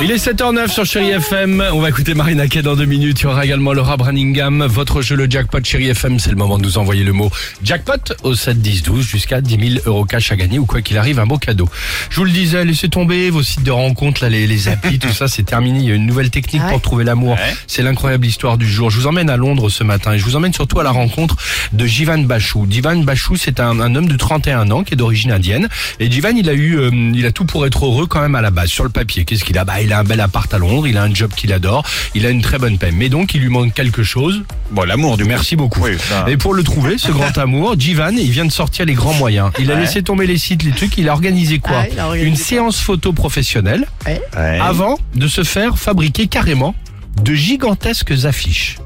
Il 0.00 0.10
est 0.10 0.16
7h09 0.16 0.68
sur 0.68 0.84
Chéri 0.84 1.10
FM. 1.10 1.62
On 1.72 1.80
va 1.80 1.88
écouter 1.88 2.14
Marina 2.14 2.46
Kaye 2.48 2.62
dans 2.62 2.74
deux 2.76 2.84
minutes. 2.84 3.20
Il 3.20 3.24
y 3.24 3.26
aura 3.26 3.44
également 3.44 3.72
Laura 3.72 3.96
Branningham. 3.96 4.64
Votre 4.66 5.00
jeu, 5.02 5.14
le 5.16 5.30
jackpot 5.30 5.60
Chéri 5.64 5.88
FM. 5.88 6.18
C'est 6.18 6.30
le 6.30 6.36
moment 6.36 6.58
de 6.58 6.64
nous 6.64 6.78
envoyer 6.78 7.04
le 7.04 7.12
mot 7.12 7.30
jackpot 7.62 8.12
au 8.22 8.34
7 8.34 8.60
10 8.60 8.82
12 8.82 9.06
jusqu'à 9.06 9.40
10 9.40 9.70
000 9.76 9.82
euros 9.86 10.04
cash 10.04 10.30
à 10.32 10.36
gagner 10.36 10.58
ou 10.58 10.66
quoi 10.66 10.82
qu'il 10.82 10.98
arrive, 10.98 11.20
un 11.20 11.26
beau 11.26 11.38
cadeau. 11.38 11.68
Je 12.10 12.16
vous 12.16 12.24
le 12.24 12.32
disais, 12.32 12.64
laissez 12.64 12.88
tomber 12.88 13.30
vos 13.30 13.42
sites 13.42 13.62
de 13.62 13.70
rencontres, 13.70 14.22
là, 14.22 14.28
les, 14.28 14.46
les 14.46 14.68
applis, 14.68 14.98
tout 14.98 15.12
ça, 15.12 15.28
c'est 15.28 15.44
terminé. 15.44 15.78
Il 15.78 15.88
y 15.88 15.92
a 15.92 15.94
une 15.94 16.06
nouvelle 16.06 16.30
technique 16.30 16.62
pour 16.68 16.80
trouver 16.82 17.04
l'amour. 17.04 17.36
C'est 17.66 17.82
l'incroyable 17.82 18.26
histoire 18.26 18.58
du 18.58 18.68
jour. 18.68 18.90
Je 18.90 18.98
vous 18.98 19.06
emmène 19.06 19.30
à 19.30 19.36
Londres 19.36 19.70
ce 19.70 19.84
matin 19.84 20.12
et 20.12 20.18
je 20.18 20.24
vous 20.24 20.36
emmène 20.36 20.52
surtout 20.52 20.80
à 20.80 20.82
la 20.84 20.90
rencontre 20.90 21.36
de 21.72 21.86
Jivan 21.86 22.18
Bachou. 22.18 22.66
Jivan 22.68 22.96
Bachou, 22.96 23.36
c'est 23.36 23.60
un, 23.60 23.80
un 23.80 23.94
homme 23.94 24.08
de 24.08 24.16
31 24.16 24.70
ans 24.70 24.82
qui 24.82 24.94
est 24.94 24.96
d'origine 24.96 25.30
indienne. 25.32 25.68
Et 26.00 26.10
Jivan, 26.10 26.32
il 26.36 26.48
a 26.50 26.54
eu, 26.54 26.78
euh, 26.78 26.90
il 27.14 27.24
a 27.26 27.32
tout 27.32 27.44
pour 27.44 27.64
être 27.64 27.86
heureux 27.86 28.06
quand 28.06 28.20
même 28.20 28.34
à 28.34 28.42
la 28.42 28.50
base. 28.50 28.68
Sur 28.70 28.84
le 28.84 28.90
papier, 28.90 29.24
qu'est-ce 29.24 29.44
qu'il 29.44 29.56
a? 29.56 29.64
Bah, 29.64 29.80
il 29.84 29.92
a 29.92 30.00
un 30.00 30.04
bel 30.04 30.20
appart 30.20 30.52
à 30.52 30.58
Londres, 30.58 30.86
il 30.88 30.96
a 30.96 31.02
un 31.02 31.14
job 31.14 31.30
qu'il 31.36 31.52
adore, 31.52 31.84
il 32.14 32.26
a 32.26 32.30
une 32.30 32.42
très 32.42 32.58
bonne 32.58 32.78
paie. 32.78 32.90
Mais 32.92 33.08
donc, 33.08 33.34
il 33.34 33.40
lui 33.42 33.48
manque 33.50 33.72
quelque 33.74 34.02
chose. 34.02 34.42
Bon, 34.70 34.82
l'amour 34.84 35.16
du 35.16 35.24
Merci 35.24 35.56
beaucoup. 35.56 35.80
Oui, 35.82 35.96
ça. 35.98 36.24
Et 36.28 36.36
pour 36.36 36.54
le 36.54 36.62
trouver, 36.62 36.98
ce 36.98 37.12
grand 37.12 37.36
amour, 37.38 37.74
Jivan, 37.78 38.10
il 38.16 38.30
vient 38.30 38.44
de 38.44 38.52
sortir 38.52 38.86
les 38.86 38.94
grands 38.94 39.14
moyens. 39.14 39.50
Il 39.58 39.70
a 39.70 39.74
Ouais. 39.74 39.80
laissé 39.82 40.02
tomber 40.02 40.26
les 40.26 40.38
sites, 40.38 40.62
les 40.62 40.72
trucs. 40.72 40.96
Il 40.98 41.08
a 41.08 41.12
organisé 41.12 41.58
quoi 41.58 41.82
Ah, 41.82 41.86
il 41.92 41.98
a 42.00 42.06
organisé 42.06 42.28
Une 42.30 42.36
quoi 42.36 42.44
séance 42.44 42.80
photo 42.80 43.12
professionnelle 43.12 43.86
Ouais. 44.06 44.20
avant 44.60 44.98
de 45.14 45.28
se 45.28 45.44
faire 45.44 45.78
fabriquer 45.78 46.26
carrément 46.26 46.74
de 47.22 47.34
gigantesques 47.34 48.24
affiches. 48.24 48.76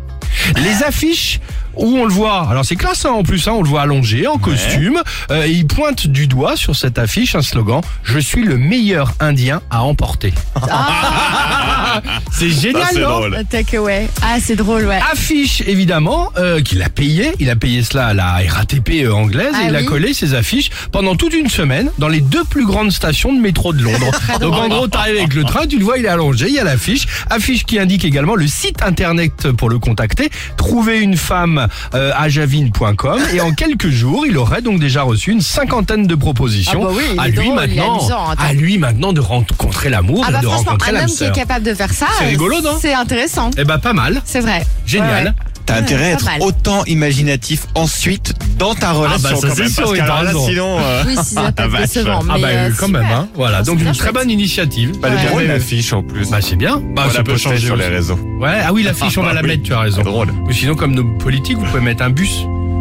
Les 0.56 0.82
affiches 0.86 1.40
où 1.78 1.96
on 1.98 2.04
le 2.04 2.12
voit, 2.12 2.48
alors 2.50 2.64
c'est 2.64 2.76
classe 2.76 3.04
hein, 3.04 3.10
en 3.10 3.22
plus, 3.22 3.46
hein, 3.48 3.52
on 3.52 3.62
le 3.62 3.68
voit 3.68 3.82
allongé, 3.82 4.26
en 4.26 4.38
costume, 4.38 5.00
euh, 5.30 5.44
et 5.44 5.50
il 5.50 5.66
pointe 5.66 6.06
du 6.06 6.26
doigt 6.26 6.56
sur 6.56 6.76
cette 6.76 6.98
affiche 6.98 7.34
un 7.34 7.42
slogan 7.42 7.80
«Je 8.02 8.18
suis 8.18 8.44
le 8.44 8.56
meilleur 8.56 9.12
Indien 9.20 9.60
à 9.70 9.82
emporter 9.82 10.32
C'est 12.38 12.50
génial, 12.50 12.82
Ça, 12.84 12.88
c'est 12.92 13.00
non 13.00 13.08
drôle. 13.18 13.44
Takeaway. 13.50 14.08
Ah, 14.22 14.36
c'est 14.40 14.54
drôle, 14.54 14.84
ouais. 14.86 15.00
affiche 15.12 15.60
évidemment 15.66 16.30
euh, 16.36 16.60
qu'il 16.62 16.80
a 16.82 16.88
payé. 16.88 17.32
Il 17.40 17.50
a 17.50 17.56
payé 17.56 17.82
cela 17.82 18.06
à 18.06 18.14
la 18.14 18.36
RATP 18.48 18.90
euh, 19.02 19.12
anglaise 19.12 19.52
Ah 19.54 19.64
et 19.64 19.68
il 19.70 19.74
a 19.76 19.82
collé 19.82 20.14
ses 20.14 20.34
affiches 20.34 20.70
pendant 20.92 21.16
toute 21.16 21.34
une 21.34 21.48
semaine 21.48 21.90
dans 21.98 22.06
les 22.06 22.20
deux 22.20 22.44
plus 22.44 22.64
grandes 22.64 22.92
stations 22.92 23.32
de 23.32 23.40
métro 23.40 23.72
de 23.72 23.82
Londres. 23.82 24.12
Donc 24.40 24.54
en 24.54 24.68
gros, 24.68 24.86
t'arrives 24.86 25.16
avec 25.16 25.34
le 25.34 25.42
train, 25.42 25.66
tu 25.66 25.78
le 25.80 25.84
vois, 25.84 25.98
il 25.98 26.04
est 26.04 26.08
allongé, 26.08 26.46
il 26.46 26.54
y 26.54 26.60
a 26.60 26.64
l'affiche, 26.64 27.06
affiche 27.28 27.64
qui 27.64 27.76
indique 27.80 28.04
également 28.04 28.36
le 28.36 28.46
site 28.46 28.82
internet 28.82 29.50
pour 29.50 29.68
le 29.68 29.80
contacter. 29.80 30.30
Trouver 30.56 31.00
une 31.00 31.16
femme 31.16 31.66
euh, 31.94 32.12
à 32.16 32.28
javine.com 32.28 33.20
et 33.32 33.40
en 33.40 33.50
quelques 33.52 33.88
jours, 33.90 34.26
il 34.26 34.36
aurait 34.38 34.62
donc 34.62 34.78
déjà 34.78 35.02
reçu 35.02 35.32
une 35.32 35.40
cinquantaine 35.40 36.06
de 36.06 36.14
propositions. 36.14 36.82
Ah 36.84 36.86
bah 36.86 36.92
oui, 36.96 37.02
il 37.14 37.18
à 37.20 37.26
est 37.26 37.30
lui 37.30 37.36
drôle, 37.36 37.46
il 37.46 37.50
est 37.50 37.76
maintenant, 37.76 37.98
amusant, 37.98 38.28
attends. 38.28 38.42
à 38.44 38.52
lui 38.52 38.78
maintenant 38.78 39.12
de 39.12 39.20
rencontrer 39.20 39.88
l'amour 39.90 40.22
Ah 40.24 40.30
et 40.30 40.32
bah 40.34 40.40
de 40.40 40.46
franchement, 40.46 40.64
rencontrer 40.70 40.96
un 40.96 41.00
homme 41.00 41.06
qui 41.10 41.24
est 41.24 41.32
capable 41.34 41.64
de 41.64 41.74
faire 41.74 41.92
ça, 41.92 42.06
C'est 42.18 42.26
euh, 42.26 42.27
rigolo, 42.28 42.60
non 42.60 42.78
C'est 42.80 42.94
intéressant. 42.94 43.50
Eh 43.58 43.64
ben 43.64 43.78
pas 43.78 43.92
mal. 43.92 44.20
C'est 44.24 44.40
vrai. 44.40 44.64
Génial. 44.86 45.24
Ouais, 45.24 45.30
ouais. 45.30 45.34
T'as 45.66 45.76
intérêt 45.76 46.04
à 46.04 46.10
être 46.14 46.24
mal. 46.24 46.40
autant 46.40 46.82
imaginatif 46.86 47.66
ensuite 47.74 48.32
dans 48.58 48.74
ta 48.74 48.92
relation 48.92 49.28
bah, 49.28 49.36
ça, 49.36 49.48
quand 49.48 49.54
c'est 49.54 49.62
même. 49.64 49.70
sûr, 49.70 49.94
parce 49.98 50.24
là, 50.24 50.32
sinon, 50.46 50.78
euh, 50.80 51.02
Oui, 51.06 51.16
si 51.22 51.34
ça. 51.34 51.50
Ah 51.58 51.66
mais, 51.68 52.40
bah 52.40 52.48
euh, 52.48 52.70
quand 52.78 52.88
même, 52.88 53.04
hein. 53.04 53.28
Voilà, 53.34 53.58
Ah, 53.58 53.62
donc 53.64 53.78
une 53.82 53.92
très 53.92 54.10
bonne 54.10 54.30
initiative. 54.30 54.92
Est 55.02 55.06
Ouais. 55.06 55.26
drôle 55.26 55.42
l'affiche 55.42 55.92
en 55.92 56.02
plus. 56.02 56.30
Bah 56.30 56.38
c'est 56.40 56.56
bien. 56.56 56.80
Bah, 56.96 57.04
On 57.06 57.10
ça 57.10 57.18
la 57.18 57.24
peut 57.24 57.36
changer 57.36 57.66
sur 57.66 57.76
les 57.76 57.86
réseaux. 57.86 58.18
Ouais, 58.40 58.60
ah 58.64 58.72
oui, 58.72 58.82
l'affiche, 58.82 59.18
on 59.18 59.22
va 59.22 59.34
la 59.34 59.40
Oui. 59.42 59.48
mettre, 59.48 59.62
tu 59.64 59.74
as 59.74 59.80
raison. 59.80 59.98
C'est 59.98 60.10
drôle. 60.10 60.30
Ou 60.48 60.52
sinon, 60.52 60.74
comme 60.74 60.94
nos 60.94 61.04
politiques, 61.18 61.58
vous 61.58 61.66
pouvez 61.66 61.82
mettre 61.82 62.02
un 62.02 62.10
bus. 62.10 62.38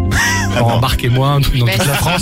Alors, 0.55 0.75
embarquez-moi 0.75 1.27
un 1.27 1.41
truc 1.41 1.57
dans 1.59 1.65
toute 1.67 1.85
la 1.85 1.93
France. 1.95 2.21